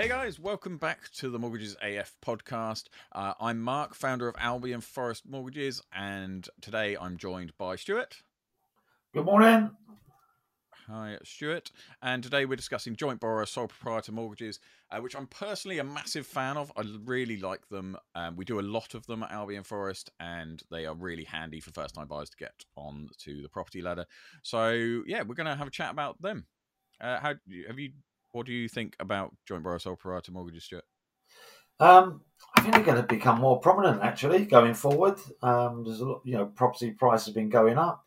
[0.00, 2.84] Hey guys, welcome back to the Mortgages AF podcast.
[3.12, 8.22] Uh, I'm Mark, founder of Albion Forest Mortgages, and today I'm joined by Stuart.
[9.12, 9.72] Good morning.
[10.88, 11.70] Hi, Stuart.
[12.00, 14.58] And today we're discussing joint borrower sole proprietor mortgages,
[14.90, 16.72] uh, which I'm personally a massive fan of.
[16.78, 17.98] I really like them.
[18.14, 21.60] Um, we do a lot of them at Albion Forest, and they are really handy
[21.60, 24.06] for first time buyers to get on to the property ladder.
[24.42, 26.46] So, yeah, we're going to have a chat about them.
[27.02, 27.34] Uh, how
[27.68, 27.90] have you?
[28.32, 30.84] What do you think about joint borrower sole proprietor mortgages, Stuart?
[31.80, 32.20] Um,
[32.54, 35.18] I think they're going to become more prominent actually going forward.
[35.42, 38.04] Um, there's a lot, you know, property prices have been going up.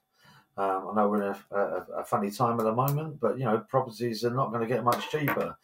[0.55, 3.45] Um, I know we're in a, a, a, funny time at the moment, but you
[3.45, 5.57] know, properties are not going to get much cheaper,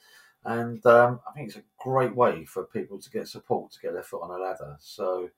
[0.45, 3.93] and um, I think it's a great way for people to get support to get
[3.93, 4.77] their foot on a ladder.
[4.79, 5.29] So,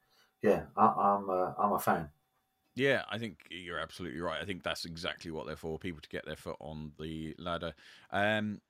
[0.41, 1.29] yeah, I, am
[1.59, 2.07] I'm a fan.
[2.75, 4.41] Yeah, I think you're absolutely right.
[4.41, 7.73] I think that's exactly what they're for people to get their foot on the ladder.
[8.11, 8.61] Um,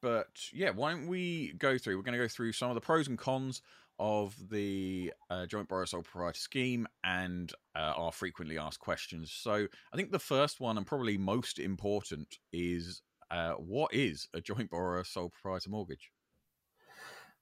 [0.00, 1.96] but yeah, why don't we go through?
[1.96, 3.62] We're going to go through some of the pros and cons
[3.98, 9.32] of the uh, joint borrower sole proprietor scheme and uh, our frequently asked questions.
[9.32, 14.40] So I think the first one and probably most important is uh, what is a
[14.40, 16.10] joint borrower sole proprietor mortgage?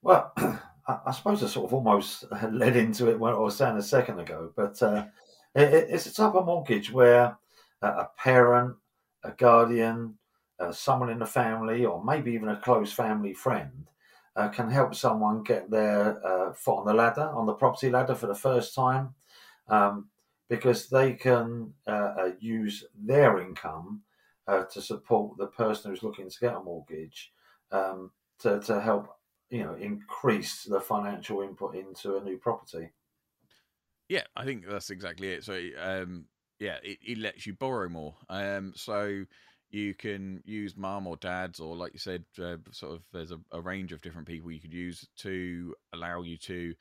[0.01, 0.33] Well,
[0.87, 4.19] I suppose I sort of almost led into it what I was saying a second
[4.19, 5.05] ago, but uh,
[5.53, 7.37] it, it's a type of mortgage where
[7.81, 8.75] a parent,
[9.23, 10.17] a guardian,
[10.59, 13.87] uh, someone in the family, or maybe even a close family friend
[14.35, 18.15] uh, can help someone get their uh, foot on the ladder, on the property ladder
[18.15, 19.13] for the first time,
[19.67, 20.07] um,
[20.49, 24.01] because they can uh, uh use their income
[24.47, 27.31] uh, to support the person who's looking to get a mortgage
[27.71, 29.09] um, to, to help,
[29.49, 32.89] you know, increase the financial input into a new property.
[34.09, 35.43] Yeah, I think that's exactly it.
[35.43, 36.25] So, um,
[36.59, 38.15] yeah, it, it lets you borrow more.
[38.29, 39.25] Um, so
[39.77, 43.39] you can use mum or dads or like you said uh, sort of there's a,
[43.51, 46.73] a, range of different people you could use to allow you to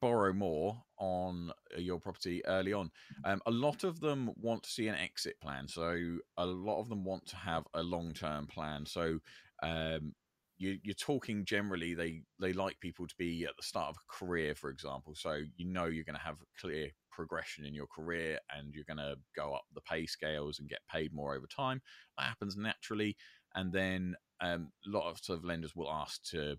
[0.00, 2.88] borrow more on uh, your property early on.
[3.24, 6.88] Um, a lot of them want to see an exit plan so a lot of
[6.88, 8.86] them want to have a long-term plan.
[8.86, 9.18] So
[9.64, 10.14] um,
[10.58, 14.12] you, are talking generally they they like people to be at the start of a
[14.12, 15.14] career for example.
[15.14, 18.98] So you know you're going to have clear progression in your career and you're going
[18.98, 21.80] to go up the pay scales and get paid more over time.
[22.16, 23.16] That happens naturally.
[23.54, 26.56] And then um, a lot of, of lenders will ask to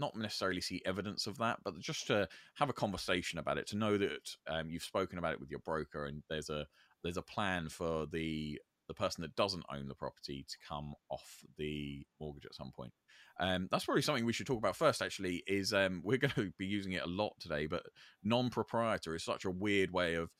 [0.00, 3.76] not necessarily see evidence of that but just to have a conversation about it to
[3.76, 6.64] know that um, you've spoken about it with your broker and there's a
[7.02, 8.56] there's a plan for the
[8.88, 12.92] the person that doesn't own the property to come off the mortgage at some point.
[13.40, 15.02] Um, that's probably something we should talk about first.
[15.02, 17.84] Actually, is um, we're going to be using it a lot today, but
[18.24, 20.30] non-proprietor is such a weird way of.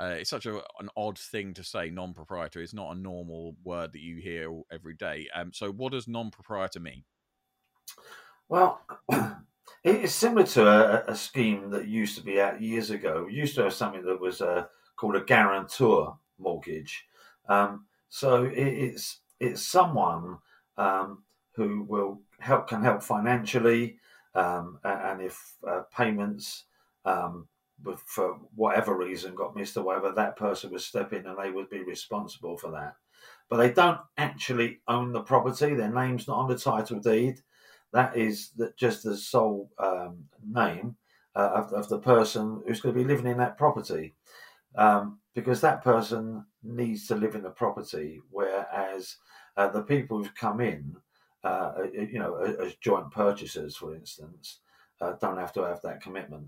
[0.00, 1.90] Uh, it's such a, an odd thing to say.
[1.90, 5.28] Non-proprietor It's not a normal word that you hear every day.
[5.34, 7.04] Um, so, what does non-proprietor mean?
[8.48, 8.80] Well,
[9.84, 13.24] it's similar to a, a, scheme that used to be out years ago.
[13.26, 14.64] We used to have something that was uh,
[14.96, 17.06] called a guarantor mortgage.
[17.48, 20.38] Um, so it's it's someone
[20.76, 21.22] um,
[21.54, 23.98] who will help can help financially,
[24.34, 26.64] um, and if uh, payments
[27.04, 27.46] um,
[28.04, 31.70] for whatever reason got missed or whatever, that person would step in and they would
[31.70, 32.94] be responsible for that.
[33.48, 37.40] But they don't actually own the property; their name's not on the title deed.
[37.92, 40.96] That is just the sole um, name
[41.34, 44.14] uh, of, of, the person who's going to be living in that property.
[44.76, 49.16] Um, because that person needs to live in the property, whereas
[49.56, 50.96] uh, the people who've come in,
[51.44, 54.60] uh, uh you know, as joint purchasers, for instance,
[55.00, 56.46] uh, don't have to have that commitment.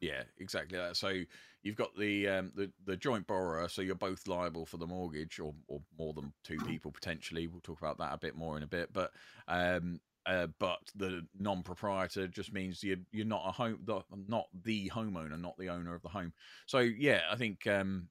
[0.00, 0.96] Yeah, exactly that.
[0.96, 1.20] So
[1.62, 5.40] you've got the um, the the joint borrower, so you're both liable for the mortgage,
[5.40, 7.46] or or more than two people potentially.
[7.46, 9.12] We'll talk about that a bit more in a bit, but
[9.48, 14.90] um, uh, but the non-proprietor just means you're you're not a home, the, not the
[14.90, 16.32] homeowner, not the owner of the home.
[16.66, 18.08] So yeah, I think um,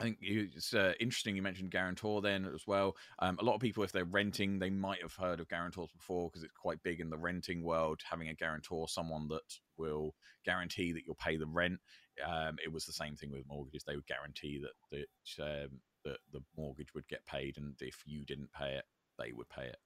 [0.00, 2.96] I think it's uh, interesting you mentioned guarantor then as well.
[3.20, 6.28] Um, a lot of people, if they're renting, they might have heard of guarantors before
[6.28, 8.00] because it's quite big in the renting world.
[8.10, 9.42] Having a guarantor, someone that
[9.76, 10.14] will
[10.44, 11.78] guarantee that you'll pay the rent.
[12.26, 15.06] Um, it was the same thing with mortgages; they would guarantee that
[15.38, 18.84] that, um, that the mortgage would get paid, and if you didn't pay it,
[19.18, 19.78] they would pay it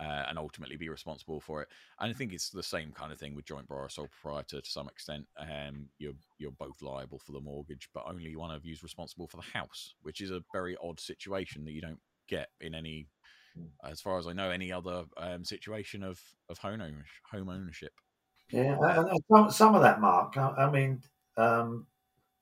[0.00, 1.68] uh, and ultimately be responsible for it.
[2.00, 4.70] And I think it's the same kind of thing with joint borrower sole proprietor to
[4.70, 5.26] some extent.
[5.38, 9.26] Um, you're you're both liable for the mortgage, but only one of you is responsible
[9.26, 13.08] for the house, which is a very odd situation that you don't get in any,
[13.56, 13.66] hmm.
[13.88, 17.06] as far as I know, any other um, situation of of home ownership.
[17.30, 17.92] Home ownership.
[18.50, 20.36] Yeah, and some, some of that, Mark.
[20.36, 21.02] I, I mean,
[21.36, 21.86] um,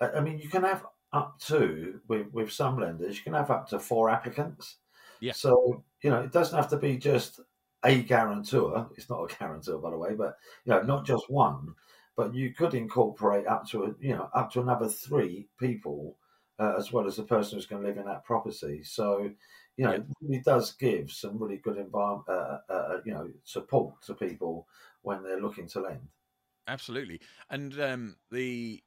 [0.00, 3.69] I mean, you can have up to with with some lenders, you can have up
[3.69, 4.78] to four applicants.
[5.20, 5.32] Yeah.
[5.32, 7.40] So you know, it doesn't have to be just
[7.84, 8.88] a guarantor.
[8.96, 11.75] It's not a guarantor, by the way, but you know, not just one,
[12.16, 16.16] but you could incorporate up to a, you know up to another three people
[16.58, 18.82] uh, as well as the person who's going to live in that property.
[18.82, 19.31] So
[19.76, 23.31] you know, it really does give some really good environment, uh, uh, uh, you know,
[23.44, 24.66] support to people
[25.00, 26.08] when they're looking to lend.
[26.69, 27.20] Absolutely,
[27.50, 28.82] and um, the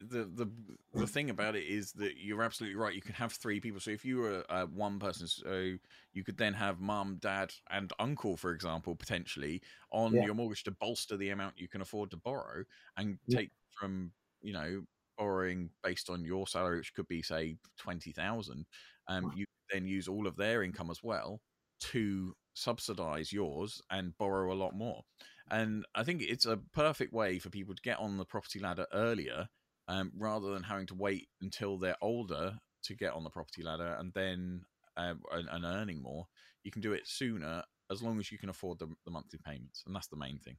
[0.00, 0.50] the the
[0.94, 2.94] the thing about it is that you're absolutely right.
[2.94, 3.80] You can have three people.
[3.80, 5.74] So if you were uh, one person, so
[6.12, 9.60] you could then have mum, dad, and uncle, for example, potentially
[9.90, 10.24] on yeah.
[10.24, 12.64] your mortgage to bolster the amount you can afford to borrow
[12.96, 13.38] and yeah.
[13.38, 14.82] take from you know
[15.16, 18.66] borrowing based on your salary, which could be say twenty thousand.
[19.08, 21.40] Um, you then use all of their income as well
[21.80, 25.02] to subsidize yours and borrow a lot more.
[25.50, 28.86] And I think it's a perfect way for people to get on the property ladder
[28.92, 29.48] earlier
[29.88, 32.54] um, rather than having to wait until they're older
[32.84, 34.62] to get on the property ladder and then
[34.96, 36.26] um, and, and, earning more.
[36.64, 39.84] You can do it sooner as long as you can afford the, the monthly payments,
[39.86, 40.56] and that's the main thing.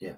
[0.00, 0.16] Yeah,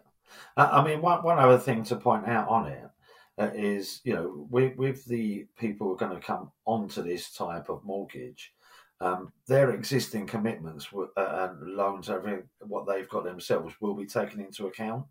[0.56, 2.90] I mean, one one other thing to point out on it
[3.38, 7.32] uh, is, you know, with, with the people who are going to come onto this
[7.32, 8.52] type of mortgage,
[9.00, 11.08] um, their existing commitments uh,
[11.50, 15.04] and loans, everything what they've got themselves, will be taken into account.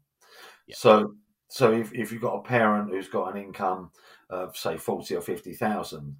[0.68, 0.76] Yeah.
[0.78, 1.14] So
[1.48, 3.92] so if, if you've got a parent who's got an income
[4.30, 6.18] of say forty or fifty thousand,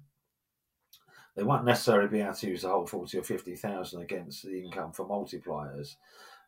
[1.34, 4.62] they won't necessarily be able to use the whole forty or fifty thousand against the
[4.62, 5.96] income for multipliers,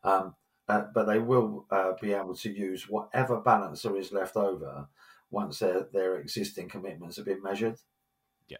[0.03, 0.35] um,
[0.67, 4.87] uh, but they will uh, be able to use whatever balance there is left over
[5.29, 7.77] once their their existing commitments have been measured.
[8.47, 8.57] Yeah,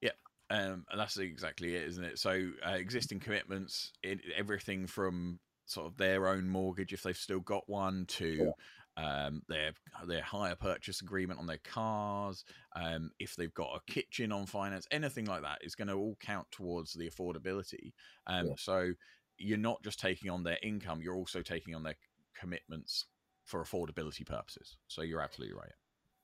[0.00, 0.10] yeah,
[0.50, 2.18] um, and that's exactly it, isn't it?
[2.18, 7.40] So uh, existing commitments, in everything from sort of their own mortgage if they've still
[7.40, 8.52] got one to
[8.96, 9.72] um, their
[10.06, 12.44] their hire purchase agreement on their cars,
[12.76, 16.16] um, if they've got a kitchen on finance, anything like that is going to all
[16.20, 17.92] count towards the affordability.
[18.26, 18.52] Um, yeah.
[18.58, 18.92] So
[19.38, 21.96] you're not just taking on their income; you're also taking on their
[22.38, 23.06] commitments
[23.44, 24.76] for affordability purposes.
[24.88, 25.72] So you're absolutely right.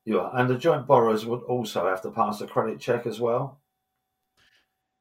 [0.05, 3.21] You are, and the joint borrowers would also have to pass a credit check as
[3.21, 3.61] well.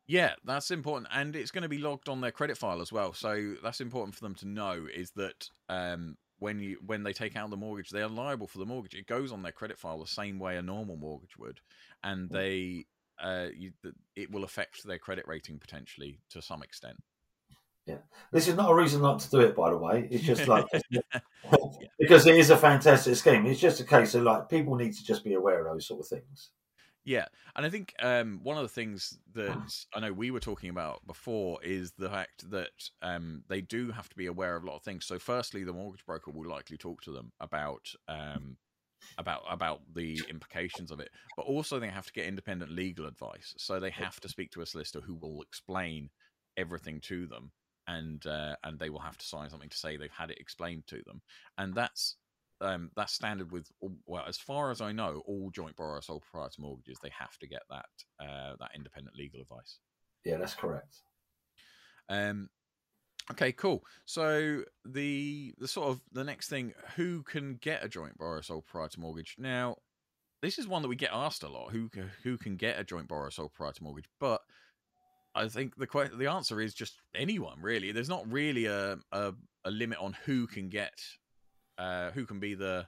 [0.07, 3.11] Yeah, that's important, and it's going to be logged on their credit file as well.
[3.11, 7.35] So that's important for them to know is that um, when you when they take
[7.35, 8.93] out the mortgage, they are liable for the mortgage.
[8.93, 11.59] It goes on their credit file the same way a normal mortgage would,
[12.03, 12.85] and they
[13.21, 13.71] uh, you,
[14.15, 16.97] it will affect their credit rating potentially to some extent.
[17.85, 17.97] Yeah,
[18.31, 19.55] this is not a reason not to do it.
[19.55, 20.65] By the way, it's just like
[21.99, 23.45] because it is a fantastic scheme.
[23.45, 26.01] It's just a case of like people need to just be aware of those sort
[26.01, 26.51] of things.
[27.07, 30.69] Yeah, and I think um, one of the things that I know we were talking
[30.69, 34.68] about before is the fact that um, they do have to be aware of a
[34.68, 35.06] lot of things.
[35.06, 38.57] So, firstly, the mortgage broker will likely talk to them about um,
[39.18, 43.54] about about the implications of it, but also they have to get independent legal advice.
[43.57, 46.12] So they have to speak to a solicitor who will explain
[46.57, 47.54] everything to them,
[47.88, 50.88] and uh, and they will have to sign something to say they've had it explained
[50.88, 51.21] to them,
[51.57, 52.18] and that's
[52.62, 53.69] um, that's standard with
[54.06, 57.48] well, as far as I know, all joint borrower sole proprietor mortgages they have to
[57.48, 57.86] get that
[58.19, 59.80] uh, that independent legal advice.
[60.25, 61.01] Yeah, that's correct.
[62.09, 62.50] Um,
[63.31, 63.83] okay, cool.
[64.06, 68.62] So the the sort of the next thing, who can get a joint borrower sole
[68.62, 69.36] proprietor mortgage?
[69.38, 69.77] Now,
[70.42, 71.71] this is one that we get asked a lot.
[71.71, 71.89] Who
[72.24, 74.09] who can get a joint borrower sole proprietor mortgage?
[74.19, 74.42] But
[75.36, 77.92] I think the the answer is just anyone really.
[77.92, 79.33] There's not really a, a,
[79.66, 80.94] a limit on who can get
[81.77, 82.87] uh, who can be the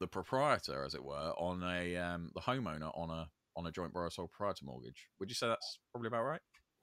[0.00, 3.92] the proprietor, as it were, on a um, the homeowner on a on a joint
[3.92, 5.08] borrower sole proprietor mortgage.
[5.18, 6.40] Would you say that's probably about right?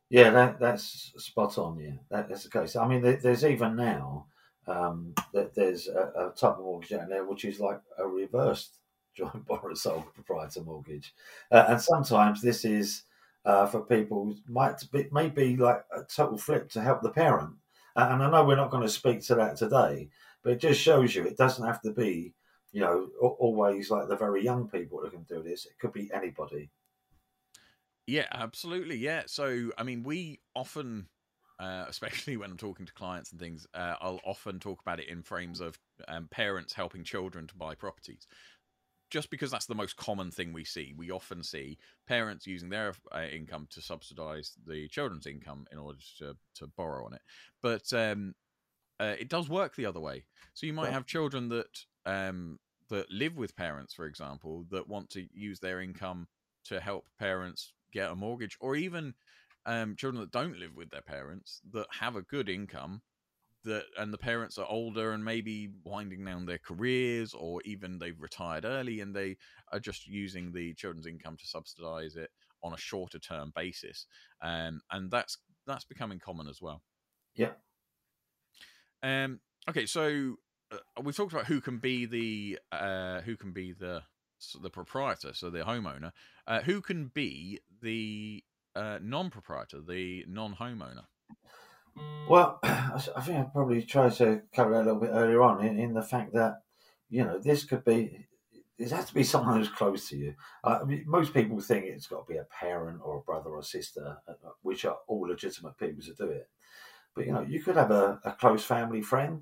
[0.10, 1.80] Yeah, that, that's spot on.
[1.80, 2.76] Yeah, that, that's the case.
[2.76, 4.28] I mean, there, there's even now
[4.68, 8.78] um, that there's a, a, type of mortgage out there which is like a reversed
[9.16, 11.14] joint borrower sole proprietor mortgage,
[11.52, 13.04] uh, and sometimes this is
[13.46, 17.52] uh, for people might be maybe like a total flip to help the parent.
[17.96, 20.10] And I know we're not going to speak to that today,
[20.46, 22.32] but it just shows you it doesn't have to be,
[22.72, 25.66] you know, always like the very young people that can do this.
[25.66, 26.70] It could be anybody.
[28.06, 28.96] Yeah, absolutely.
[28.96, 29.24] Yeah.
[29.26, 31.08] So, I mean, we often,
[31.60, 35.10] uh, especially when I'm talking to clients and things, uh, I'll often talk about it
[35.10, 38.28] in frames of um, parents helping children to buy properties.
[39.10, 40.94] Just because that's the most common thing we see.
[40.96, 46.00] We often see parents using their uh, income to subsidize the children's income in order
[46.20, 47.22] to, to borrow on it.
[47.64, 48.36] But um,
[49.00, 50.26] uh, it does work the other way.
[50.54, 52.60] So you might have children that um,
[52.90, 56.28] that live with parents, for example, that want to use their income
[56.66, 59.14] to help parents get a mortgage, or even
[59.66, 63.02] um, children that don't live with their parents that have a good income
[63.64, 68.22] that and the parents are older and maybe winding down their careers or even they've
[68.22, 69.36] retired early and they
[69.74, 72.30] are just using the children's income to subsidize it
[72.62, 74.06] on a shorter term basis.
[74.42, 76.84] Um, and that's that's becoming common as well.
[77.34, 77.54] Yeah
[79.04, 80.38] Um, okay, so
[80.72, 84.04] uh, we've talked about who can be the uh, who can be the
[84.62, 86.12] the proprietor, so the homeowner.
[86.48, 88.44] Uh, who can be the
[88.76, 91.06] uh, non-proprietor, the non-homeowner?
[92.30, 95.80] Well, I think I probably tried to cover that a little bit earlier on in,
[95.80, 96.62] in the fact that
[97.10, 98.28] you know this could be
[98.78, 100.34] it has to be someone who's close to you.
[100.64, 103.52] Uh, I mean, most people think it's got to be a parent or a brother
[103.52, 104.34] or sister, uh,
[104.64, 106.50] which are all legitimate people to do it.
[107.16, 109.42] But you know, you could have a, a close family friend.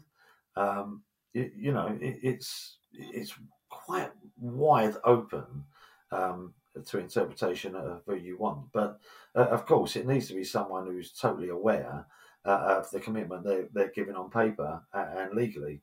[0.56, 1.03] Um,
[1.34, 3.34] you, you know, it, it's it's
[3.70, 5.65] quite wide open
[6.12, 6.53] um,
[6.86, 8.72] to interpretation of who you want.
[8.72, 9.00] But
[9.36, 12.06] uh, of course, it needs to be someone who's totally aware
[12.46, 15.82] uh, of the commitment they're, they're giving on paper and legally.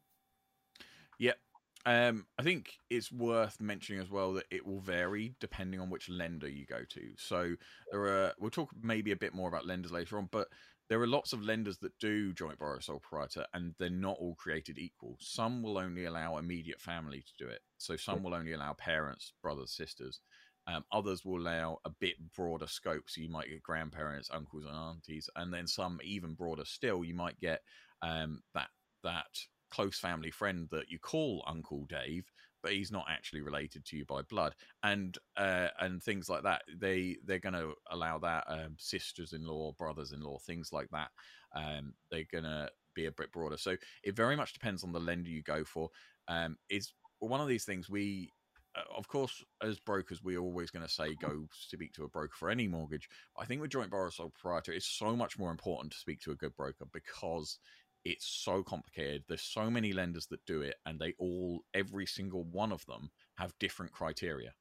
[1.18, 1.38] Yep.
[1.86, 6.10] Um, I think it's worth mentioning as well that it will vary depending on which
[6.10, 7.12] lender you go to.
[7.16, 7.54] So
[7.90, 10.48] there are we'll talk maybe a bit more about lenders later on, but
[10.90, 14.34] there are lots of lenders that do joint borrower sole proprietor and they're not all
[14.34, 15.16] created equal.
[15.20, 17.60] Some will only allow immediate family to do it.
[17.78, 20.18] So some will only allow parents, brothers, sisters.
[20.66, 24.74] Um, others will allow a bit broader scope, so you might get grandparents, uncles, and
[24.74, 27.04] aunties, and then some even broader still.
[27.04, 27.62] You might get
[28.02, 28.68] um, that
[29.02, 29.26] that
[29.70, 32.30] close family friend that you call Uncle Dave,
[32.62, 36.62] but he's not actually related to you by blood, and uh, and things like that.
[36.78, 41.10] They they're going to allow that um, sisters-in-law, brothers-in-law, things like that.
[41.54, 43.56] Um, they're going to be a bit broader.
[43.56, 45.90] So it very much depends on the lender you go for.
[46.28, 48.30] Um, is one of these things we
[48.76, 52.34] uh, of course, as brokers, we're always going to say go speak to a broker
[52.38, 53.08] for any mortgage.
[53.36, 56.30] I think with joint borrower sole proprietor, it's so much more important to speak to
[56.30, 57.58] a good broker because
[58.04, 59.24] it's so complicated.
[59.28, 63.10] There's so many lenders that do it, and they all, every single one of them,
[63.36, 64.52] have different criteria.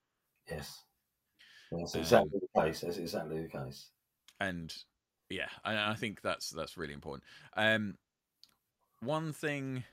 [0.50, 0.84] Yes,
[1.72, 2.82] that's exactly um, the case.
[2.82, 3.90] That's exactly the case.
[4.40, 4.74] And
[5.30, 7.24] yeah, I, I think that's that's really important.
[7.56, 7.96] Um,
[9.02, 9.84] one thing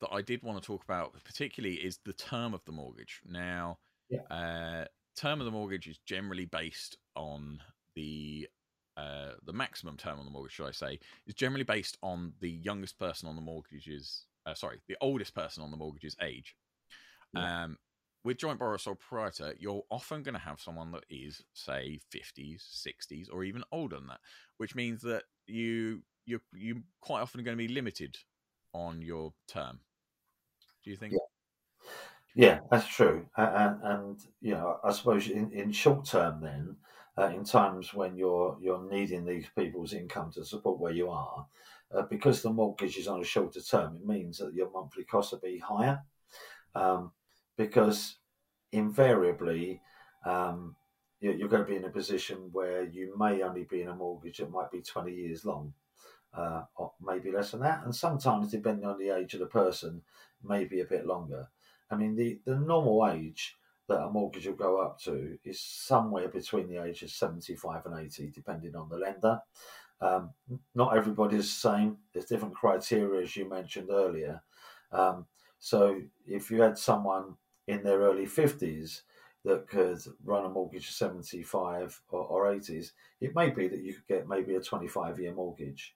[0.00, 3.20] that I did want to talk about particularly is the term of the mortgage.
[3.24, 3.78] Now,
[4.10, 4.22] yeah.
[4.30, 4.84] uh,
[5.16, 7.60] term of the mortgage is generally based on
[7.94, 8.48] the
[8.96, 12.50] uh, the maximum term on the mortgage, should I say, is generally based on the
[12.50, 16.56] youngest person on the mortgage's uh, sorry, the oldest person on the mortgage's age.
[17.34, 17.64] Yeah.
[17.64, 17.78] Um,
[18.24, 22.62] with joint borrower sole proprietor, you're often going to have someone that is, say, 50s,
[22.86, 24.20] 60s, or even older than that,
[24.58, 28.16] which means that you you you quite often going to be limited
[28.72, 29.80] on your term.
[30.84, 31.14] Do you think?
[32.34, 33.26] Yeah, yeah that's true.
[33.36, 36.76] And, and, you know, I suppose in, in short term, then,
[37.18, 41.46] uh, in times when you're you're needing these people's income to support where you are,
[41.94, 45.32] uh, because the mortgage is on a shorter term, it means that your monthly costs
[45.32, 46.02] will be higher.
[46.74, 47.12] Um,
[47.56, 48.16] because
[48.72, 49.82] invariably,
[50.24, 50.74] um,
[51.20, 54.38] you're going to be in a position where you may only be in a mortgage
[54.38, 55.74] that might be 20 years long
[56.34, 57.82] uh, or maybe less than that.
[57.84, 60.02] And sometimes, depending on the age of the person,
[60.42, 61.48] maybe a bit longer.
[61.90, 63.56] I mean, the, the normal age
[63.92, 68.00] that a mortgage will go up to is somewhere between the ages of 75 and
[68.00, 69.38] 80, depending on the lender.
[70.00, 70.30] Um,
[70.74, 71.98] not everybody's the same.
[72.12, 74.42] There's different criteria, as you mentioned earlier.
[74.90, 75.26] Um,
[75.58, 77.36] so if you had someone
[77.68, 79.02] in their early 50s
[79.44, 83.92] that could run a mortgage of 75 or, or 80s, it may be that you
[83.92, 85.94] could get maybe a 25 year mortgage.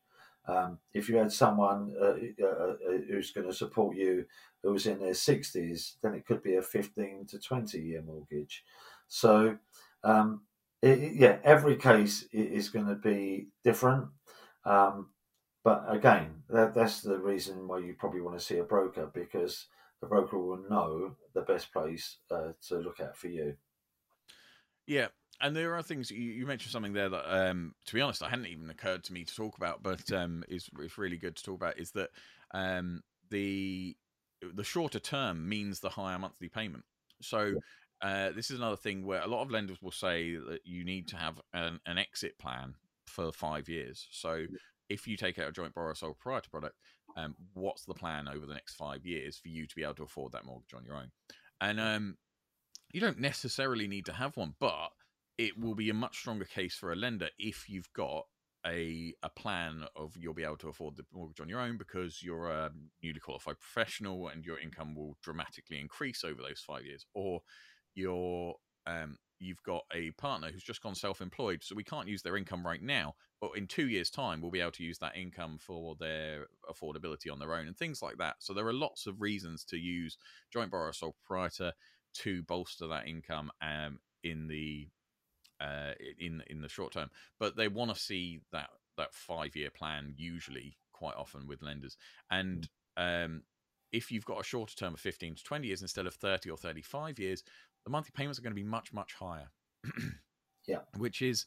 [0.49, 2.77] Um, if you had someone uh, uh, uh
[3.09, 4.27] who's going to support you
[4.63, 8.65] who's in their 60s, then it could be a 15 to 20 year mortgage.
[9.09, 9.59] So,
[10.03, 10.43] um,
[10.83, 14.09] it, yeah, every case is going to be different.
[14.65, 15.11] Um,
[15.65, 19.67] but again, that, that's the reason why you probably want to see a broker because
[20.01, 23.57] the broker will know the best place uh, to look at for you.
[24.87, 25.09] Yeah,
[25.41, 28.29] and there are things you, you, mentioned something there that, um, to be honest, I
[28.29, 31.43] hadn't even occurred to me to talk about, but um, is it's really good to
[31.43, 31.79] talk about.
[31.79, 32.11] Is that
[32.53, 33.97] um, the
[34.55, 36.85] the shorter term means the higher monthly payment.
[37.23, 37.55] So
[38.03, 41.09] uh, this is another thing where a lot of lenders will say that you need
[41.09, 42.75] to have an, an exit plan
[43.07, 44.07] for five years.
[44.11, 44.45] So
[44.89, 46.77] if you take out a joint borrower sole proprietor product,
[47.17, 50.05] um, what's the plan over the next five years for you to be able to
[50.05, 51.11] afford that mortgage on your own?
[51.61, 52.17] And um,
[52.93, 54.91] you don't necessarily need to have one, but
[55.39, 58.25] it will be a much stronger case for a lender if you've got
[58.67, 62.23] a a plan of you'll be able to afford the mortgage on your own because
[62.23, 62.71] you're a
[63.03, 67.41] newly qualified professional and your income will dramatically increase over those five years, or
[67.95, 68.55] you're
[68.87, 72.67] um, you've got a partner who's just gone self-employed, so we can't use their income
[72.67, 75.95] right now, but in two years' time we'll be able to use that income for
[75.99, 78.37] their affordability on their own and things like that.
[78.39, 80.17] So there are lots of reasons to use
[80.53, 81.73] joint borrower sole proprietor
[82.15, 84.89] to bolster that income um, in the
[85.61, 89.71] uh, in in the short term, but they want to see that that five year
[89.71, 91.97] plan usually quite often with lenders.
[92.31, 93.43] And um,
[93.93, 96.57] if you've got a shorter term of 15 to 20 years instead of 30 or
[96.57, 97.43] 35 years,
[97.85, 99.49] the monthly payments are going to be much, much higher.
[100.67, 100.79] yeah.
[100.97, 101.47] Which is,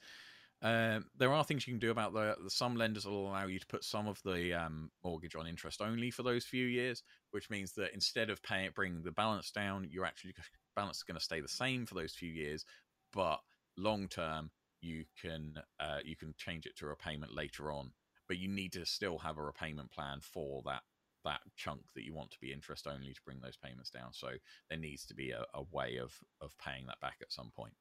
[0.61, 3.67] um, there are things you can do about the, some lenders will allow you to
[3.67, 7.73] put some of the um, mortgage on interest only for those few years, which means
[7.73, 10.33] that instead of paying bringing the balance down, your actually
[10.75, 12.65] balance is going to stay the same for those few years,
[13.13, 13.39] but
[13.79, 17.91] long term you can uh, you can change it to a repayment later on,
[18.27, 20.81] but you need to still have a repayment plan for that
[21.25, 24.13] that chunk that you want to be interest only to bring those payments down.
[24.13, 24.29] So
[24.69, 27.73] there needs to be a, a way of of paying that back at some point.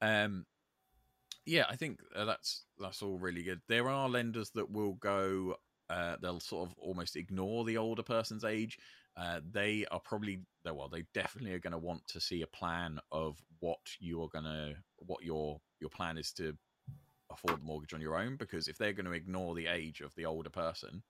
[0.00, 0.46] Um,
[1.46, 3.60] yeah, I think uh, that's that's all really good.
[3.68, 5.56] There are lenders that will go.
[5.88, 8.78] Uh, they'll sort of almost ignore the older person's age.
[9.16, 13.00] Uh, they are probably well, they definitely are going to want to see a plan
[13.10, 14.76] of what you are going to
[15.06, 16.56] what your your plan is to
[17.30, 18.36] afford the mortgage on your own.
[18.36, 21.02] Because if they're going to ignore the age of the older person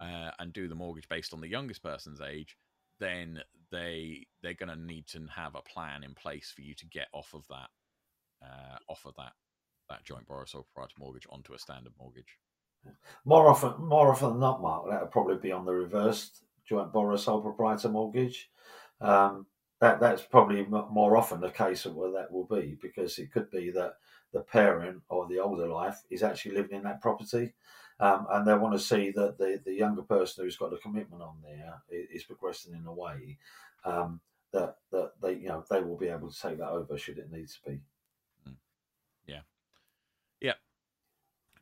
[0.00, 2.56] uh, and do the mortgage based on the youngest person's age,
[3.00, 6.86] then they they're going to need to have a plan in place for you to
[6.86, 7.68] get off of that
[8.42, 9.32] uh, off of that
[9.88, 12.38] that joint borrower sole proprietor mortgage onto a standard mortgage.
[13.24, 16.92] More often, more often than not, Mark, that would probably be on the reversed joint
[16.92, 18.50] borrower sole proprietor mortgage.
[19.00, 19.46] Um,
[19.80, 23.50] that that's probably more often the case of where that will be because it could
[23.50, 23.94] be that
[24.32, 27.54] the parent or the older life is actually living in that property,
[28.00, 31.22] um, and they want to see that the, the younger person who's got a commitment
[31.22, 33.38] on there is progressing in a way
[33.84, 34.20] um,
[34.52, 37.30] that that they you know they will be able to take that over should it
[37.30, 37.80] need to be.
[39.26, 39.40] Yeah.
[40.40, 40.54] Yeah,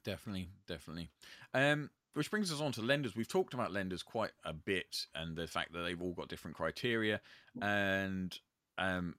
[0.04, 1.10] definitely, definitely.
[1.52, 3.14] Um, which brings us on to lenders.
[3.14, 6.56] We've talked about lenders quite a bit, and the fact that they've all got different
[6.56, 7.20] criteria.
[7.60, 8.34] And
[8.78, 9.16] um,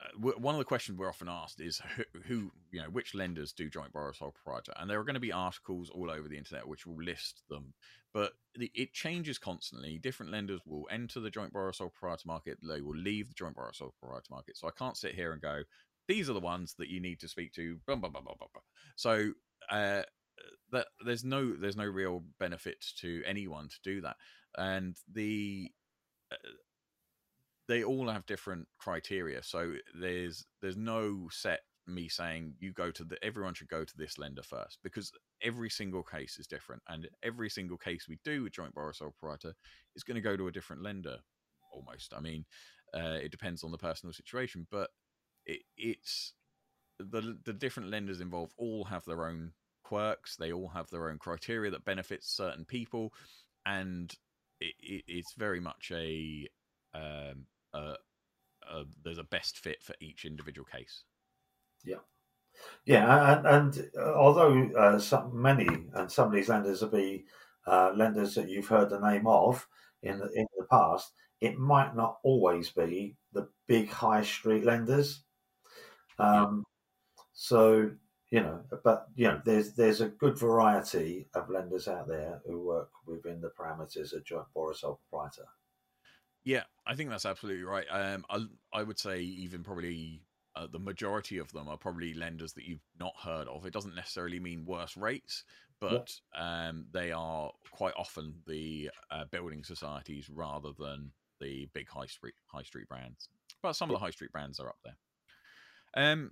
[0.00, 3.52] uh, one of the questions we're often asked is who, who, you know, which lenders
[3.52, 4.72] do joint borrower sole proprietor?
[4.76, 7.74] And there are going to be articles all over the internet which will list them,
[8.12, 9.98] but it changes constantly.
[9.98, 13.54] Different lenders will enter the joint borrower sole proprietor market, they will leave the joint
[13.54, 14.56] borrower sole proprietor market.
[14.56, 15.62] So I can't sit here and go,
[16.08, 17.78] these are the ones that you need to speak to.
[17.86, 18.22] Blah, blah, blah.
[18.96, 19.30] So
[19.70, 20.02] uh,
[20.70, 24.16] that there's no there's no real benefit to anyone to do that,
[24.56, 25.70] and the
[26.32, 26.36] uh,
[27.68, 29.42] they all have different criteria.
[29.42, 33.96] So there's there's no set me saying you go to the everyone should go to
[33.96, 35.10] this lender first because
[35.42, 36.82] every single case is different.
[36.88, 39.54] And every single case we do with joint borrower sole proprietor
[39.96, 41.16] is going to go to a different lender
[41.72, 42.12] almost.
[42.16, 42.44] I mean
[42.94, 44.90] uh, it depends on the personal situation but
[45.46, 46.34] it, it's
[46.98, 50.36] the the different lenders involved all have their own quirks.
[50.36, 53.12] They all have their own criteria that benefits certain people,
[53.66, 54.12] and
[54.60, 56.48] it, it, it's very much a,
[56.94, 57.94] um, a,
[58.70, 61.04] a there's a best fit for each individual case.
[61.84, 61.96] Yeah.
[62.84, 67.24] Yeah, and, and uh, although uh, some many and some of these lenders will be
[67.66, 69.66] uh, lenders that you've heard the name of
[70.02, 75.24] in the, in the past, it might not always be the big high street lenders.
[76.18, 76.64] Um,
[77.16, 77.22] yeah.
[77.32, 77.90] So
[78.32, 82.58] you know, but you know, there's there's a good variety of lenders out there who
[82.60, 85.46] work within the parameters of joint borrower sole proprietor.
[86.42, 87.84] Yeah, I think that's absolutely right.
[87.90, 90.22] Um, I I would say even probably
[90.56, 93.66] uh, the majority of them are probably lenders that you've not heard of.
[93.66, 95.44] It doesn't necessarily mean worse rates,
[95.78, 96.68] but yeah.
[96.68, 102.34] um, they are quite often the uh, building societies rather than the big high street
[102.46, 103.28] high street brands.
[103.62, 104.96] But some of the high street brands are up there.
[105.94, 106.30] Um,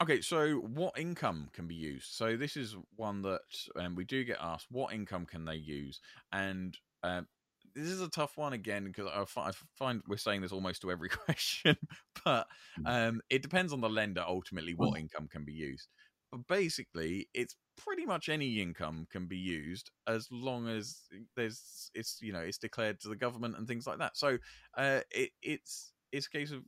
[0.00, 2.12] okay, so what income can be used?
[2.12, 3.40] So this is one that
[3.76, 6.00] um, we do get asked: what income can they use?
[6.32, 7.26] And um,
[7.74, 10.90] this is a tough one again because I, I, find we're saying this almost to
[10.90, 11.76] every question,
[12.24, 12.86] but hmm.
[12.86, 15.88] um, it depends on the lender ultimately what income can be used.
[16.30, 21.00] But basically, it's pretty much any income can be used as long as
[21.36, 24.16] there's it's you know it's declared to the government and things like that.
[24.16, 24.38] So
[24.76, 26.62] uh, it, it's it's a case of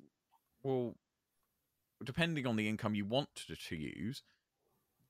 [0.62, 0.94] well
[2.02, 4.22] depending on the income you want to, to use,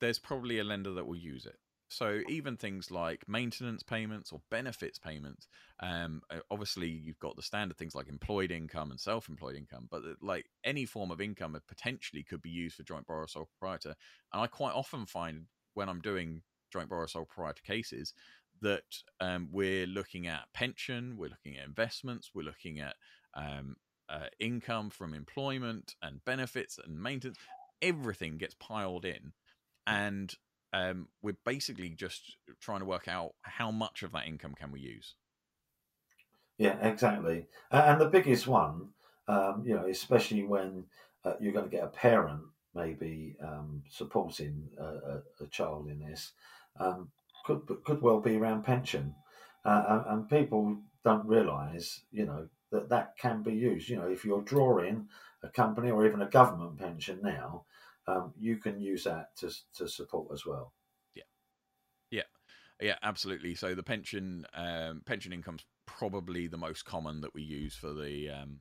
[0.00, 1.58] there's probably a lender that will use it.
[1.88, 5.46] So even things like maintenance payments or benefits payments,
[5.80, 10.14] um, obviously you've got the standard things like employed income and self-employed income, but uh,
[10.20, 13.94] like any form of income potentially could be used for joint borrower sole proprietor.
[14.32, 16.42] And I quite often find when I'm doing
[16.72, 18.12] joint borrower sole proprietor cases
[18.62, 18.82] that
[19.20, 22.96] um, we're looking at pension, we're looking at investments, we're looking at
[23.34, 23.76] um,
[24.08, 27.38] uh, income from employment and benefits and maintenance.
[27.82, 29.32] Everything gets piled in,
[29.86, 30.34] and
[30.72, 34.80] um, we're basically just trying to work out how much of that income can we
[34.80, 35.14] use.
[36.58, 37.46] Yeah, exactly.
[37.70, 38.88] And the biggest one,
[39.28, 40.84] um, you know, especially when
[41.24, 42.42] uh, you're going to get a parent
[42.74, 46.32] maybe um, supporting a, a, child in this,
[46.80, 47.08] um,
[47.44, 49.14] could could well be around pension.
[49.64, 53.88] uh, and people don't realise, you know, that that can be used.
[53.88, 55.08] You know, if you're drawing
[55.42, 57.64] a company or even a government pension now,
[58.06, 60.72] um, you can use that to to support as well.
[61.14, 61.22] Yeah,
[62.10, 62.22] yeah,
[62.80, 63.54] yeah, absolutely.
[63.54, 68.30] So the pension um, pension income's probably the most common that we use for the
[68.30, 68.60] um,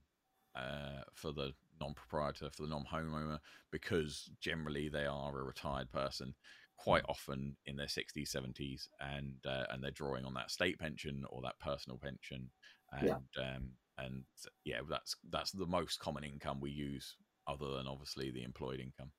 [0.55, 3.39] uh, for the non-proprietor for the non-homeowner
[3.71, 6.35] because generally they are a retired person
[6.77, 11.23] quite often in their 60s 70s and uh, and they're drawing on that state pension
[11.29, 12.49] or that personal pension
[12.91, 13.55] and yeah.
[13.55, 14.23] um and
[14.65, 17.15] yeah that's that's the most common income we use
[17.47, 19.11] other than obviously the employed income.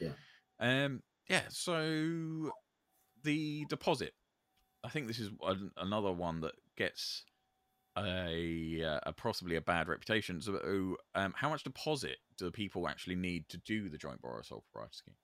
[0.00, 0.12] Yeah.
[0.60, 2.50] Um yeah so
[3.22, 4.12] the deposit.
[4.84, 5.30] I think this is
[5.76, 7.24] another one that gets
[7.96, 10.40] a, uh, a possibly a bad reputation.
[10.40, 14.64] So um, how much deposit do people actually need to do the joint borrower sole
[14.72, 15.14] proprietor scheme?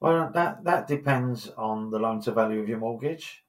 [0.00, 3.45] Well, that that depends on the loan to value of your mortgage.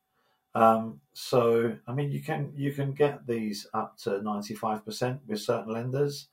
[0.57, 5.21] Um, so, I mean, you can you can get these up to ninety five percent
[5.27, 6.29] with certain lenders.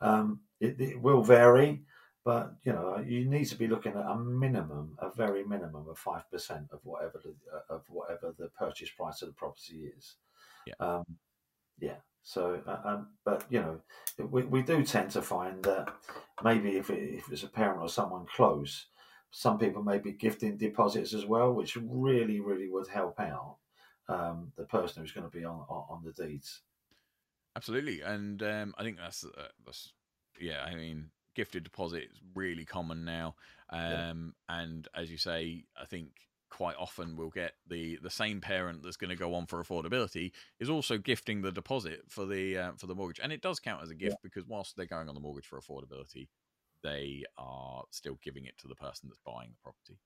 [0.00, 1.82] Um, it, it, will vary,
[2.24, 5.98] but you know you need to be looking at a minimum, a very minimum of
[5.98, 7.34] five percent of whatever the
[7.74, 10.16] of whatever the purchase price of the property is.
[10.66, 10.74] Yeah.
[10.78, 11.04] Um,
[11.80, 11.96] yeah.
[12.22, 13.80] So, uh, um, but you know,
[14.30, 15.92] we, we do tend to find that
[16.42, 18.86] maybe if, it, if it's a parent or someone close,
[19.30, 23.56] some people may be gifting deposits as well, which really, really would help out
[24.08, 26.60] um, the person who's going to be on, on, the deeds.
[27.56, 29.92] Absolutely, and um, I think that's uh, that's
[30.40, 30.62] yeah.
[30.64, 33.36] I mean, gifted deposit is really common now,
[33.70, 34.60] um, yeah.
[34.60, 36.08] and as you say, I think
[36.50, 40.30] quite often we'll get the the same parent that's going to go on for affordability
[40.60, 43.82] is also gifting the deposit for the uh, for the mortgage, and it does count
[43.82, 44.22] as a gift yeah.
[44.22, 46.28] because whilst they're going on the mortgage for affordability,
[46.82, 49.98] they are still giving it to the person that's buying the property.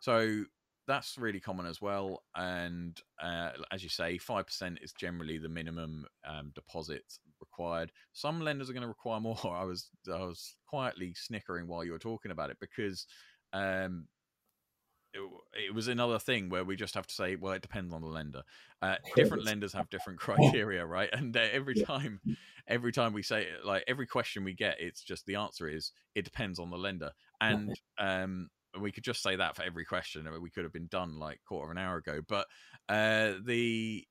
[0.00, 0.44] So
[0.86, 2.22] that's really common as well.
[2.34, 7.04] And uh, as you say, 5% is generally the minimum um, deposit
[7.40, 7.90] required.
[8.12, 9.38] Some lenders are going to require more.
[9.44, 13.06] I was, I was quietly snickering while you were talking about it because
[13.52, 14.06] um,
[15.14, 15.20] it,
[15.68, 18.08] it, was another thing where we just have to say, well, it depends on the
[18.08, 18.42] lender.
[18.82, 21.08] Uh, different lenders have different criteria, right?
[21.12, 22.20] And uh, every time,
[22.68, 26.24] every time we say like every question we get, it's just the answer is it
[26.24, 28.48] depends on the lender, and um,
[28.80, 30.28] we could just say that for every question.
[30.40, 32.46] We could have been done like quarter of an hour ago, but
[32.88, 34.04] uh, the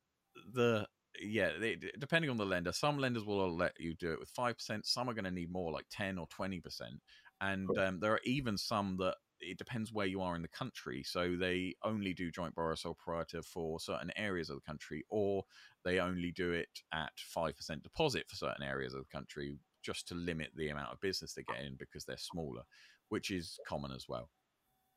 [0.54, 0.88] the
[1.22, 4.58] yeah, they, depending on the lender, some lenders will let you do it with five
[4.58, 4.86] percent.
[4.86, 6.96] Some are going to need more, like ten or twenty percent,
[7.42, 11.04] and um, there are even some that it depends where you are in the country.
[11.04, 15.44] So they only do joint borrower sole proprietor for certain areas of the country, or
[15.84, 20.16] they only do it at 5% deposit for certain areas of the country just to
[20.16, 22.64] limit the amount of business they get in because they're smaller,
[23.10, 24.30] which is common as well.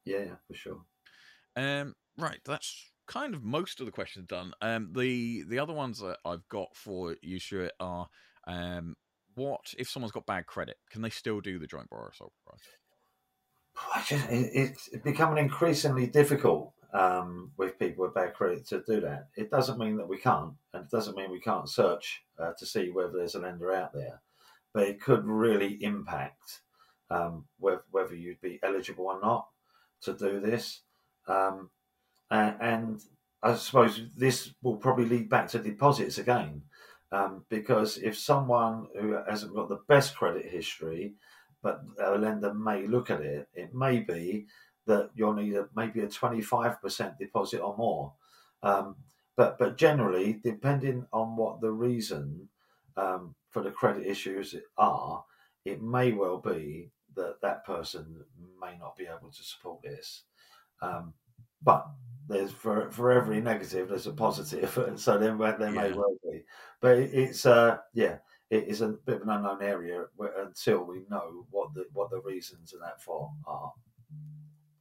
[0.06, 0.80] Yeah, yeah for sure.
[1.56, 4.52] Um, right, that's kind of most of the questions done.
[4.62, 8.08] Um, the the other ones that I've got for you, Stuart, are
[8.46, 8.96] um,
[9.34, 10.76] what if someone's got bad credit?
[10.90, 12.70] Can they still do the joint borrower sole proprietor?
[14.30, 19.28] it's becoming increasingly difficult um, with people with bad credit to do that.
[19.36, 22.66] It doesn't mean that we can't, and it doesn't mean we can't search uh, to
[22.66, 24.22] see whether there's a lender out there,
[24.72, 26.62] but it could really impact
[27.10, 29.48] um, whether, whether you'd be eligible or not
[30.02, 30.82] to do this.
[31.28, 31.70] Um,
[32.30, 33.00] and, and,
[33.42, 36.62] I suppose this will probably lead back to deposits again,
[37.12, 41.14] um, because if someone who hasn't got the best credit history
[41.66, 43.48] but a lender may look at it.
[43.52, 44.46] It may be
[44.86, 48.12] that you'll need a, maybe a 25% deposit or more.
[48.62, 48.94] Um,
[49.36, 52.48] but, but generally, depending on what the reason
[52.96, 55.24] um, for the credit issues are,
[55.64, 58.24] it may well be that that person
[58.60, 60.22] may not be able to support this.
[60.80, 61.14] Um,
[61.62, 61.86] but
[62.28, 65.80] there's for for every negative, there's a positive, so there, there yeah.
[65.80, 66.42] may well be.
[66.80, 68.18] But it's uh, yeah,
[68.50, 70.04] it is a bit of an unknown area
[70.38, 73.72] until we know what the what the reasons and that for are.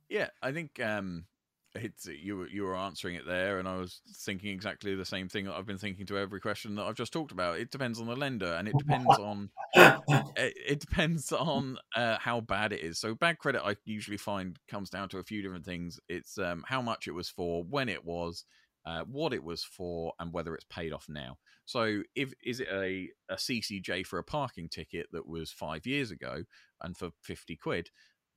[0.10, 1.26] Yeah, I think um,
[1.76, 5.28] it's you were you were answering it there, and I was thinking exactly the same
[5.30, 7.60] thing that I've been thinking to every question that I've just talked about.
[7.60, 12.42] It depends on the lender, and it depends on it, it, depends on uh, how
[12.42, 13.00] bad it is.
[13.00, 16.00] So bad credit, I usually find comes down to a few different things.
[16.08, 18.46] It's um, how much it was for, when it was,
[18.86, 21.38] uh, what it was for, and whether it's paid off now.
[21.66, 26.12] So, if is it a, a CCJ for a parking ticket that was five years
[26.12, 26.44] ago
[26.82, 27.90] and for fifty quid,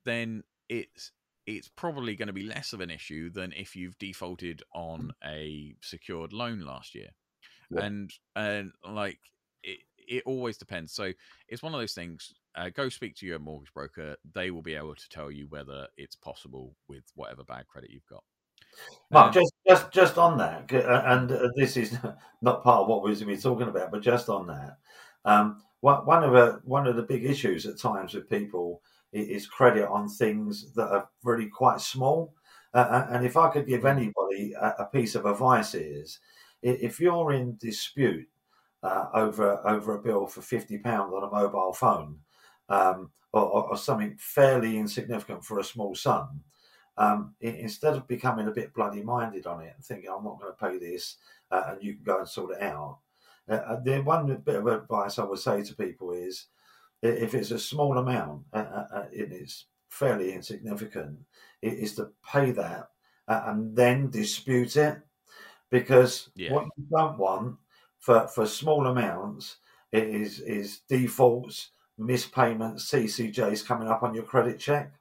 [0.05, 1.13] then it's
[1.49, 5.75] it's probably going to be less of an issue than if you've defaulted on a
[5.81, 7.09] secured loan last year,
[7.71, 7.85] yeah.
[7.85, 9.19] and and like
[9.63, 10.93] it it always depends.
[10.93, 11.13] So
[11.49, 12.35] it's one of those things.
[12.55, 15.87] Uh, go speak to your mortgage broker; they will be able to tell you whether
[15.97, 18.25] it's possible with whatever bad credit you've got.
[19.11, 21.97] Mark, just just just on that, and uh, this is
[22.43, 24.77] not part of what we're going to be talking about, but just on that,
[25.25, 29.89] um, one of the one of the big issues at times with people is credit
[29.89, 32.35] on things that are really quite small.
[32.75, 33.91] Uh, and if I could give mm.
[33.91, 36.21] anybody a, a, piece of advice, is
[36.63, 38.29] if you're in dispute
[38.83, 42.19] uh, over over a bill for fifty pound on a mobile phone,
[42.69, 46.43] um, or, or, something fairly insignificant for a small sum,
[46.97, 50.53] um, instead of becoming a bit bloody minded on it and thinking I'm not going
[50.53, 51.17] to pay this
[51.51, 52.99] uh, and you can go and sort it out.
[53.49, 56.47] Uh, uh the one bit of advice I would say to people is
[57.03, 61.19] if it's a small amount uh, uh, uh it is fairly insignificant,
[61.63, 62.91] it is to pay that
[63.29, 64.99] and then dispute it
[65.71, 66.53] because yeah.
[66.53, 67.57] what you don't want
[67.99, 69.57] for, for small amounts
[69.93, 74.93] is is defaults, missed payments, CCJs coming up on your credit check.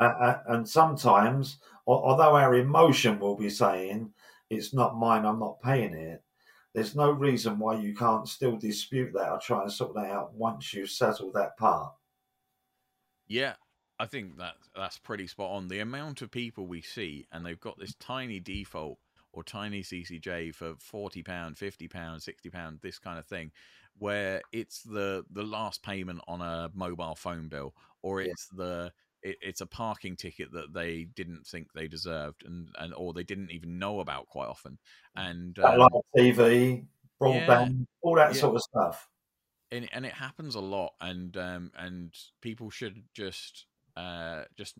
[0.00, 4.12] Uh, and sometimes, although our emotion will be saying
[4.48, 6.22] it's not mine, I'm not paying it,
[6.74, 10.34] there's no reason why you can't still dispute that or try and sort that out
[10.34, 11.92] once you've settled that part.
[13.26, 13.54] Yeah,
[13.98, 15.68] I think that that's pretty spot on.
[15.68, 18.98] The amount of people we see, and they've got this tiny default
[19.32, 23.50] or tiny CCJ for forty pound, fifty pound, sixty pound, this kind of thing,
[23.98, 28.64] where it's the the last payment on a mobile phone bill, or it's yeah.
[28.64, 33.12] the it, it's a parking ticket that they didn't think they deserved, and and or
[33.12, 34.78] they didn't even know about quite often,
[35.16, 36.86] and um, like TV,
[37.20, 38.40] broadband, yeah, all that yeah.
[38.40, 39.08] sort of stuff.
[39.70, 44.76] And and it happens a lot, and um and people should just uh just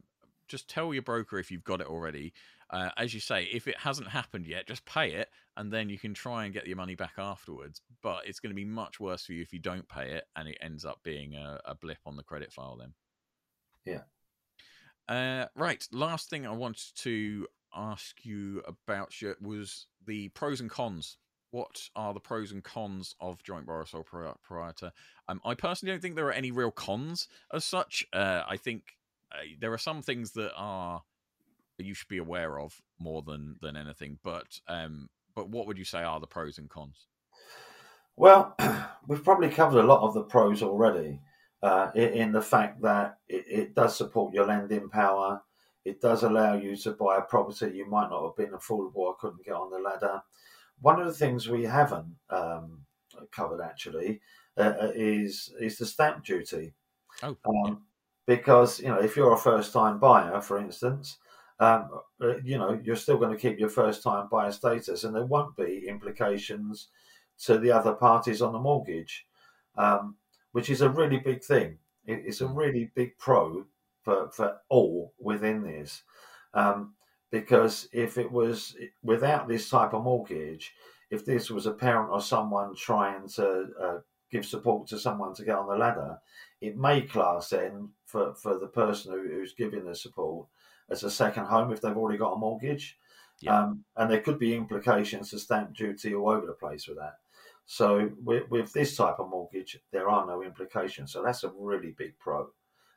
[0.49, 2.33] just tell your broker if you've got it already.
[2.71, 5.99] Uh, as you say, if it hasn't happened yet, just pay it, and then you
[5.99, 7.81] can try and get your money back afterwards.
[8.03, 10.49] But it's going to be much worse for you if you don't pay it, and
[10.49, 12.77] it ends up being a, a blip on the credit file.
[12.77, 12.93] Then,
[13.87, 14.01] yeah,
[15.09, 15.87] uh, right.
[15.93, 21.17] Last thing I wanted to ask you about was the pros and cons.
[21.51, 24.93] What are the pros and cons of joint borrower sole proprietor?
[25.29, 28.05] Um, I personally don't think there are any real cons as such.
[28.13, 28.83] Uh, I think
[29.33, 31.03] uh, there are some things that are
[31.79, 34.19] you should be aware of more than than anything.
[34.23, 37.07] But um, but what would you say are the pros and cons?
[38.17, 38.57] Well,
[39.07, 41.21] we've probably covered a lot of the pros already
[41.63, 45.43] uh, in the fact that it, it, does support your lending power.
[45.85, 49.17] It does allow you to buy a property you might not have been affordable or
[49.17, 50.23] couldn't get on the ladder.
[50.81, 52.83] One of the things we haven't um,
[53.33, 54.21] covered actually
[54.57, 56.75] uh, uh is is the stamp duty.
[57.23, 57.83] Oh, um,
[58.27, 61.19] because you know if you're a first time buyer, for instance,
[61.59, 61.89] um,
[62.23, 65.25] uh, you know you're still going to keep your first time buyer status, and there
[65.25, 66.89] won't be implications
[67.45, 69.27] to the other parties on the mortgage.
[69.77, 70.17] Um,
[70.59, 71.79] which is a really big thing.
[72.05, 72.57] It's a mm.
[72.57, 73.65] really big pro
[74.03, 76.03] for, for all within this.
[76.53, 76.95] Um,
[77.31, 80.75] because if it was without this type of mortgage,
[81.13, 83.99] if this was a parent or someone trying to uh,
[84.33, 86.19] give support to someone to get on the ladder,
[86.61, 90.49] it may class then for, for the person who, who's giving the support
[90.91, 92.99] as a second home if they've already got a mortgage.
[93.39, 93.57] Yeah.
[93.57, 97.19] Um, and there could be implications to stamp duty all over the place with that.
[97.71, 101.13] So with, with, this type of mortgage, there are no implications.
[101.13, 102.49] So that's a really big pro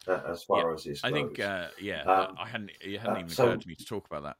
[0.08, 1.04] uh, as far yeah, as this.
[1.04, 3.76] I think, uh, yeah, um, I hadn't it hadn't uh, even so, occurred to me
[3.76, 4.38] to talk about that.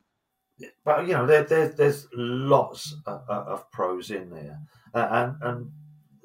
[0.86, 4.58] But you know, there, there there's lots of, of, pros in there,
[4.94, 5.72] uh, and and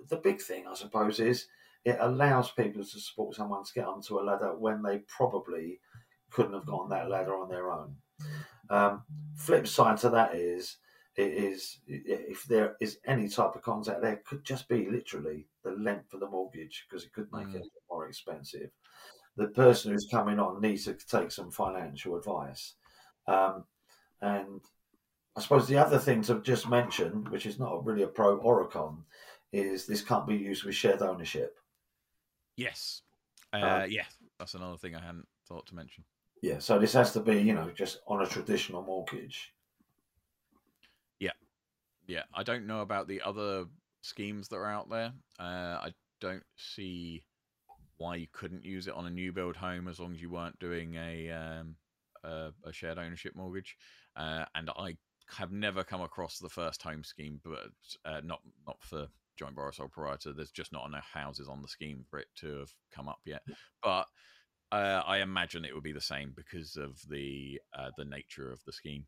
[0.08, 1.48] the big thing, I suppose, is
[1.84, 5.80] it allows people to support someone to get onto a ladder when they probably
[6.30, 7.96] couldn't have gone that ladder on their own.
[8.70, 9.02] Um,
[9.34, 10.76] flip side to that is
[11.16, 15.72] it is if there is any type of contact there could just be literally the
[15.72, 17.56] length of the mortgage because it could make mm.
[17.56, 18.70] it more expensive.
[19.36, 22.74] The person who's coming on needs to take some financial advice.
[23.26, 23.64] Um,
[24.22, 24.60] and
[25.36, 28.62] i suppose the other things i've just mentioned which is not really a pro or
[28.62, 29.04] a con
[29.52, 31.58] is this can't be used with shared ownership.
[32.56, 33.02] Yes.
[33.52, 34.04] Uh, um, yeah
[34.38, 36.04] that's another thing i hadn't thought to mention.
[36.42, 39.52] yeah so this has to be you know just on a traditional mortgage
[42.06, 43.66] yeah, I don't know about the other
[44.02, 45.12] schemes that are out there.
[45.38, 47.24] Uh, I don't see
[47.98, 50.58] why you couldn't use it on a new build home as long as you weren't
[50.58, 51.76] doing a um,
[52.24, 53.76] a, a, shared ownership mortgage.
[54.16, 54.96] Uh, and I
[55.36, 57.70] have never come across the first home scheme, but
[58.04, 60.32] uh, not not for joint borrower sole proprietor.
[60.32, 63.42] There's just not enough houses on the scheme for it to have come up yet.
[63.82, 64.06] But
[64.72, 68.62] uh, I imagine it would be the same because of the uh, the nature of
[68.64, 69.06] the scheme.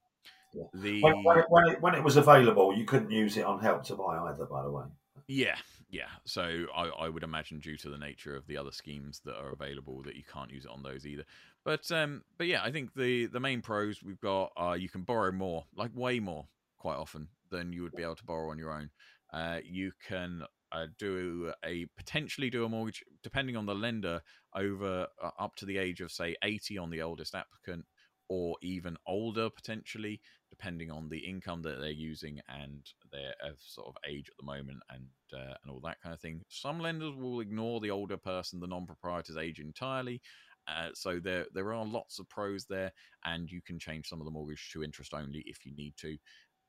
[0.74, 3.60] The when, when, it, when, it, when, it, was available, you couldn't use it on
[3.60, 4.46] Help to Buy either.
[4.46, 4.84] By the way.
[5.26, 5.56] Yeah,
[5.90, 6.08] yeah.
[6.24, 9.52] So I, I would imagine due to the nature of the other schemes that are
[9.52, 11.24] available that you can't use it on those either.
[11.64, 15.02] But um, but yeah, I think the the main pros we've got are you can
[15.02, 16.46] borrow more, like way more,
[16.78, 18.90] quite often than you would be able to borrow on your own.
[19.32, 24.20] Uh, you can uh, do a potentially do a mortgage depending on the lender
[24.54, 27.86] over uh, up to the age of say 80 on the oldest applicant
[28.28, 33.88] or even older potentially depending on the income that they're using and their uh, sort
[33.88, 37.14] of age at the moment and uh, and all that kind of thing some lenders
[37.16, 40.20] will ignore the older person the non-proprietor's age entirely
[40.68, 42.92] uh, so there there are lots of pros there
[43.24, 46.16] and you can change some of the mortgage to interest only if you need to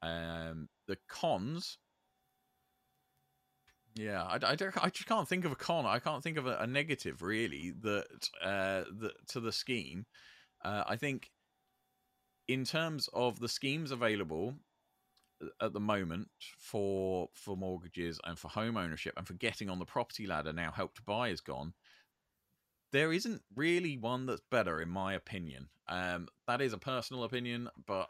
[0.02, 1.78] um, the cons
[3.96, 5.86] yeah, I, I, I just can't think of a con.
[5.86, 10.06] I can't think of a, a negative really that uh, that to the scheme.
[10.64, 11.32] Uh, I think
[12.50, 14.56] in terms of the schemes available
[15.42, 19.80] uh, at the moment for for mortgages and for home ownership and for getting on
[19.80, 21.74] the property ladder now, help to buy is gone.
[22.92, 25.70] There isn't really one that's better, in my opinion.
[25.88, 28.10] Um, that is a personal opinion, but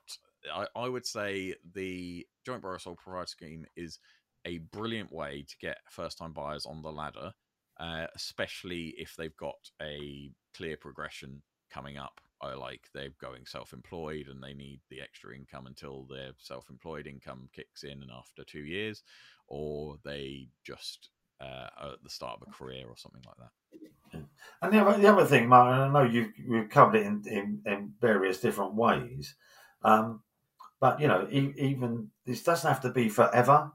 [0.53, 3.99] I, I would say the joint borrower sole proprietor scheme is
[4.45, 7.33] a brilliant way to get first time buyers on the ladder,
[7.77, 12.21] uh, especially if they've got a clear progression coming up.
[12.41, 16.69] I like they're going self employed and they need the extra income until their self
[16.69, 19.03] employed income kicks in and after two years,
[19.47, 21.09] or they just
[21.41, 24.21] uh, at the start of a career or something like that.
[24.61, 27.61] And the other, the other thing, Martin, I know you've, you've covered it in, in,
[27.65, 29.35] in various different ways,
[29.83, 30.23] um,
[30.81, 33.71] but you know, even this doesn't have to be forever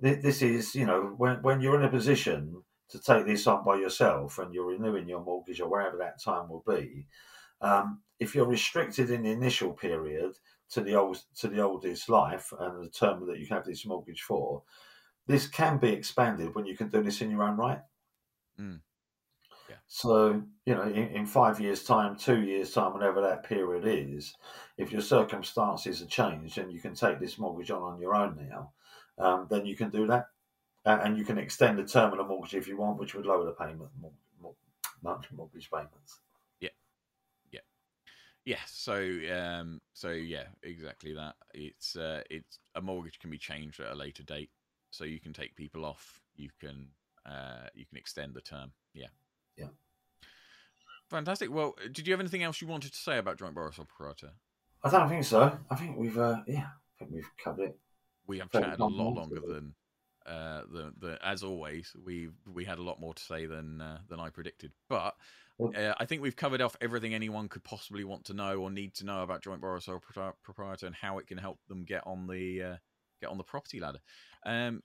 [0.00, 3.76] this is, you know, when, when you're in a position to take this on by
[3.76, 7.06] yourself and you're renewing your mortgage or wherever that time will be,
[7.60, 10.32] um, if you're restricted in the initial period
[10.70, 13.86] to the old to the oldest life and the term that you can have this
[13.86, 14.62] mortgage for,
[15.26, 17.80] this can be expanded when you can do this in your own right.
[18.60, 18.80] Mm.
[19.68, 19.76] Yeah.
[19.86, 24.34] So you know, in, in, five years' time, two years' time, whatever that period is,
[24.76, 28.48] if your circumstances are changed and you can take this mortgage on on your own
[28.50, 28.72] now,
[29.18, 30.26] um, then you can do that.
[30.86, 33.26] Uh, and you can extend the term of the mortgage if you want, which would
[33.26, 33.90] lower the payment,
[35.32, 36.20] mortgage payments.
[38.48, 38.56] Yeah.
[38.66, 38.94] So,
[39.30, 41.34] um, so yeah, exactly that.
[41.52, 44.48] It's uh, it's a mortgage can be changed at a later date,
[44.90, 46.22] so you can take people off.
[46.34, 46.88] You can
[47.26, 48.72] uh, you can extend the term.
[48.94, 49.08] Yeah,
[49.58, 49.66] yeah.
[51.10, 51.52] Fantastic.
[51.52, 54.30] Well, did you have anything else you wanted to say about joint borrower proprietor?
[54.82, 55.58] I don't think so.
[55.70, 57.78] I think we've uh, yeah, I think we've covered it
[58.28, 59.74] we have chatted a lot longer than
[60.28, 63.98] uh, the, the as always we we had a lot more to say than uh,
[64.08, 64.72] than I predicted.
[64.88, 65.14] But
[65.60, 68.94] uh, I think we've covered off everything anyone could possibly want to know or need
[68.96, 70.00] to know about joint borrower sole
[70.42, 72.76] proprietor and how it can help them get on the uh,
[73.20, 74.00] get on the property ladder.
[74.44, 74.82] Um,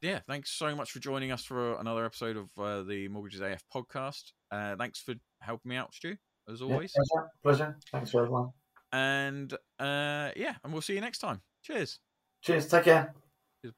[0.00, 3.64] yeah, thanks so much for joining us for another episode of uh, the Mortgages AF
[3.74, 4.32] podcast.
[4.50, 6.16] Uh, thanks for helping me out, Stu,
[6.50, 6.92] as always.
[6.96, 7.30] Yeah, pleasure.
[7.42, 7.76] pleasure.
[7.92, 8.50] Thanks for everyone.
[8.92, 11.42] And yeah, and we'll see you next time.
[11.62, 11.98] Cheers.
[12.42, 12.68] Cheers.
[12.68, 13.12] Take care.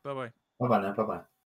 [0.04, 0.30] Bye bye.
[0.60, 1.39] 拜拜了，拜拜。